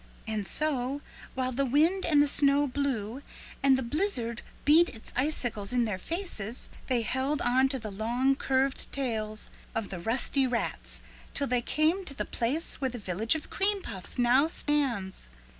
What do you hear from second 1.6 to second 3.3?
wind and the snow blew